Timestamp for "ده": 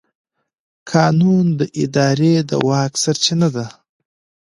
3.55-3.65